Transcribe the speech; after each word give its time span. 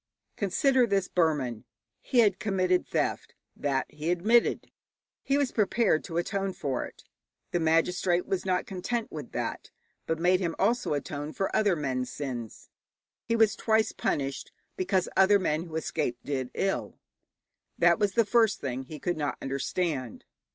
Consider 0.35 0.87
this 0.87 1.07
Burman. 1.07 1.63
He 2.01 2.21
had 2.21 2.39
committed 2.39 2.87
theft. 2.87 3.35
That 3.55 3.85
he 3.87 4.09
admitted. 4.09 4.71
He 5.21 5.37
was 5.37 5.51
prepared 5.51 6.03
to 6.05 6.17
atone 6.17 6.53
for 6.53 6.85
it. 6.85 7.03
The 7.51 7.59
magistrate 7.59 8.25
was 8.25 8.43
not 8.43 8.65
content 8.65 9.11
with 9.11 9.31
that, 9.33 9.69
but 10.07 10.17
made 10.17 10.39
him 10.39 10.55
also 10.57 10.95
atone 10.95 11.33
for 11.33 11.55
other 11.55 11.75
men's 11.75 12.11
sins. 12.11 12.71
He 13.27 13.35
was 13.35 13.55
twice 13.55 13.91
punished, 13.91 14.51
because 14.75 15.07
other 15.15 15.37
men 15.37 15.65
who 15.65 15.75
escaped 15.75 16.25
did 16.25 16.49
ill. 16.55 16.97
That 17.77 17.99
was 17.99 18.13
the 18.13 18.25
first 18.25 18.59
thing 18.59 18.85
he 18.85 18.97
could 18.97 19.17
not 19.17 19.37
understand. 19.39 20.25